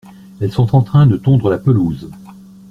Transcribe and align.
Elles 0.39 0.51
sont 0.51 0.75
en 0.75 0.81
train 0.81 1.05
de 1.05 1.15
tondre 1.15 1.51
la 1.51 1.59
pelouse. 1.59 2.09